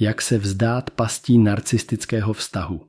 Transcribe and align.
Jak 0.00 0.22
se 0.22 0.38
vzdát 0.38 0.90
pastí 0.90 1.38
narcistického 1.38 2.32
vztahu? 2.32 2.80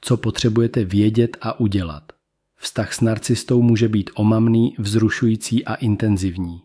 Co 0.00 0.16
potřebujete 0.16 0.84
vědět 0.84 1.36
a 1.40 1.60
udělat? 1.60 2.12
Vztah 2.56 2.92
s 2.92 3.00
narcistou 3.00 3.62
může 3.62 3.88
být 3.88 4.10
omamný, 4.14 4.74
vzrušující 4.78 5.64
a 5.64 5.74
intenzivní. 5.74 6.62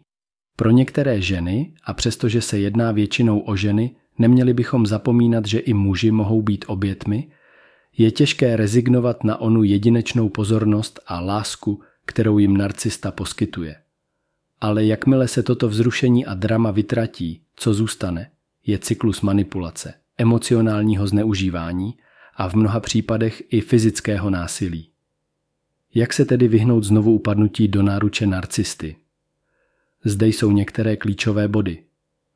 Pro 0.56 0.72
některé 0.72 1.22
ženy, 1.22 1.74
a 1.84 1.94
přestože 1.94 2.42
se 2.42 2.60
jedná 2.60 2.92
většinou 2.92 3.40
o 3.40 3.56
ženy, 3.56 3.96
neměli 4.18 4.54
bychom 4.54 4.86
zapomínat, 4.86 5.46
že 5.46 5.60
i 5.60 5.74
muži 5.74 6.12
mohou 6.12 6.42
být 6.42 6.66
obětmi, 6.68 7.32
je 7.98 8.12
těžké 8.12 8.56
rezignovat 8.56 9.24
na 9.24 9.42
onu 9.42 9.64
jedinečnou 9.64 10.30
pozornost 10.30 11.00
a 11.08 11.20
lásku, 11.20 11.82
kterou 12.06 12.38
jim 12.38 12.58
narcista 12.58 13.12
poskytuje. 13.12 13.76
Ale 14.62 14.86
jakmile 14.86 15.28
se 15.28 15.44
toto 15.44 15.70
vzrušení 15.70 16.26
a 16.26 16.34
drama 16.34 16.72
vytratí, 16.72 17.42
co 17.56 17.74
zůstane, 17.74 18.32
je 18.68 18.80
cyklus 18.80 19.22
manipulace, 19.22 19.94
emocionálního 20.18 21.08
zneužívání 21.08 21.98
a 22.36 22.50
v 22.50 22.56
mnoha 22.56 22.80
případech 22.80 23.44
i 23.50 23.62
fyzického 23.62 24.30
násilí. 24.30 24.90
Jak 25.96 26.14
se 26.14 26.26
tedy 26.26 26.48
vyhnout 26.48 26.84
znovu 26.84 27.14
upadnutí 27.14 27.68
do 27.68 27.84
náruče 27.84 28.28
narcisty? 28.28 28.96
Zde 30.04 30.28
jsou 30.28 30.52
některé 30.52 30.96
klíčové 30.96 31.48
body. 31.48 31.84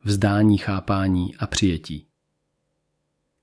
Vzdání, 0.03 0.57
chápání 0.57 1.35
a 1.35 1.47
přijetí. 1.47 2.07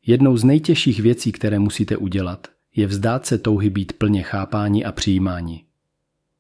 Jednou 0.07 0.37
z 0.37 0.45
nejtěžších 0.45 1.01
věcí, 1.01 1.33
které 1.33 1.59
musíte 1.59 1.97
udělat, 1.97 2.49
je 2.77 2.87
vzdát 2.87 3.27
se 3.27 3.39
touhy 3.39 3.71
být 3.71 3.93
plně 3.93 4.23
chápání 4.23 4.85
a 4.85 4.93
přijímání. 4.93 5.65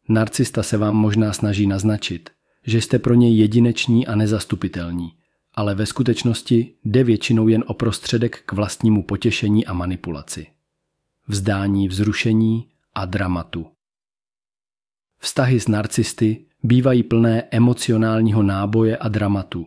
Narcista 0.09 0.63
se 0.63 0.77
vám 0.77 0.97
možná 0.97 1.33
snaží 1.33 1.67
naznačit, 1.67 2.31
že 2.67 2.81
jste 2.81 2.99
pro 2.99 3.15
něj 3.15 3.39
jedineční 3.39 4.07
a 4.07 4.15
nezastupitelní, 4.15 5.13
ale 5.59 5.75
ve 5.75 5.87
skutečnosti 5.87 6.75
jde 6.85 7.05
většinou 7.05 7.49
jen 7.49 7.65
o 7.67 7.75
prostředek 7.75 8.43
k 8.47 8.53
vlastnímu 8.53 9.03
potěšení 9.03 9.67
a 9.67 9.73
manipulaci. 9.73 10.47
Vzdání 11.29 11.89
vzrušení 11.89 12.69
a 12.95 13.05
dramatu. 13.05 13.67
Vztahy 15.19 15.61
s 15.61 15.69
narcisty 15.69 16.45
bývají 16.63 17.03
plné 17.03 17.43
emocionálního 17.51 18.43
náboje 18.43 18.97
a 18.97 19.09
dramatu. 19.09 19.67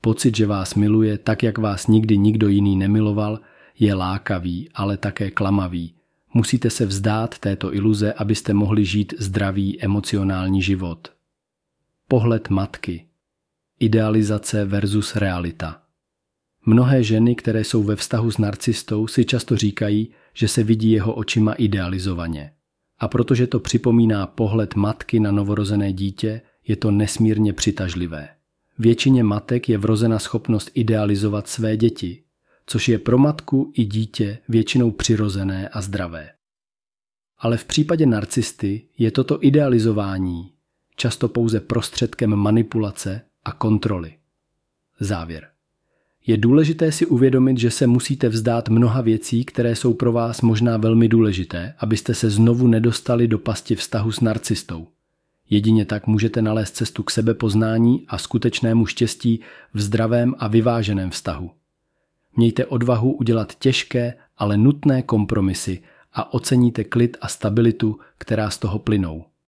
Pocit, 0.00 0.36
že 0.36 0.46
vás 0.46 0.74
miluje 0.74 1.18
tak, 1.18 1.42
jak 1.42 1.58
vás 1.58 1.86
nikdy 1.86 2.18
nikdo 2.18 2.48
jiný 2.48 2.76
nemiloval, 2.76 3.40
je 3.78 3.94
lákavý, 3.94 4.70
ale 4.74 4.96
také 4.96 5.30
klamavý. 5.30 5.94
Musíte 6.34 6.70
se 6.70 6.86
vzdát 6.86 7.38
této 7.38 7.74
iluze, 7.74 8.12
abyste 8.12 8.54
mohli 8.54 8.84
žít 8.84 9.14
zdravý 9.18 9.82
emocionální 9.82 10.62
život. 10.62 11.12
Pohled 12.08 12.50
matky. 12.50 13.07
Idealizace 13.80 14.64
versus 14.64 15.16
realita. 15.16 15.82
Mnohé 16.66 17.02
ženy, 17.02 17.34
které 17.34 17.64
jsou 17.64 17.82
ve 17.82 17.96
vztahu 17.96 18.30
s 18.30 18.38
narcistou, 18.38 19.06
si 19.06 19.24
často 19.24 19.56
říkají, 19.56 20.08
že 20.34 20.48
se 20.48 20.62
vidí 20.62 20.90
jeho 20.90 21.14
očima 21.14 21.52
idealizovaně. 21.52 22.52
A 22.98 23.08
protože 23.08 23.46
to 23.46 23.60
připomíná 23.60 24.26
pohled 24.26 24.74
matky 24.74 25.20
na 25.20 25.30
novorozené 25.30 25.92
dítě, 25.92 26.40
je 26.68 26.76
to 26.76 26.90
nesmírně 26.90 27.52
přitažlivé. 27.52 28.28
Většině 28.78 29.24
matek 29.24 29.68
je 29.68 29.78
vrozena 29.78 30.18
schopnost 30.18 30.70
idealizovat 30.74 31.48
své 31.48 31.76
děti, 31.76 32.22
což 32.66 32.88
je 32.88 32.98
pro 32.98 33.18
matku 33.18 33.72
i 33.74 33.84
dítě 33.84 34.38
většinou 34.48 34.90
přirozené 34.90 35.68
a 35.68 35.82
zdravé. 35.82 36.30
Ale 37.38 37.56
v 37.56 37.64
případě 37.64 38.06
narcisty 38.06 38.88
je 38.98 39.10
toto 39.10 39.44
idealizování 39.44 40.52
často 40.96 41.28
pouze 41.28 41.60
prostředkem 41.60 42.36
manipulace 42.36 43.27
a 43.48 43.52
kontroly. 43.52 44.14
Závěr. 45.00 45.48
Je 46.26 46.36
důležité 46.36 46.92
si 46.92 47.06
uvědomit, 47.06 47.58
že 47.58 47.70
se 47.70 47.86
musíte 47.86 48.28
vzdát 48.28 48.68
mnoha 48.68 49.00
věcí, 49.00 49.44
které 49.44 49.76
jsou 49.76 49.94
pro 49.94 50.12
vás 50.12 50.40
možná 50.40 50.76
velmi 50.76 51.08
důležité, 51.08 51.74
abyste 51.78 52.14
se 52.14 52.30
znovu 52.30 52.66
nedostali 52.66 53.28
do 53.28 53.38
pasti 53.38 53.74
vztahu 53.74 54.12
s 54.12 54.20
narcistou. 54.20 54.86
Jedině 55.50 55.84
tak 55.84 56.06
můžete 56.06 56.42
nalézt 56.42 56.76
cestu 56.76 57.02
k 57.02 57.10
sebepoznání 57.10 58.04
a 58.08 58.18
skutečnému 58.18 58.86
štěstí 58.86 59.40
v 59.74 59.80
zdravém 59.80 60.34
a 60.38 60.48
vyváženém 60.48 61.10
vztahu. 61.10 61.50
Mějte 62.36 62.66
odvahu 62.66 63.12
udělat 63.12 63.54
těžké, 63.58 64.14
ale 64.38 64.56
nutné 64.56 65.02
kompromisy 65.02 65.82
a 66.12 66.34
oceníte 66.34 66.84
klid 66.84 67.16
a 67.20 67.28
stabilitu, 67.28 67.98
která 68.18 68.50
z 68.50 68.58
toho 68.58 68.78
plynou. 68.78 69.24